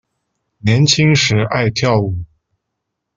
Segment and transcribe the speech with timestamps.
[0.57, 2.25] 年轻时爱跳舞。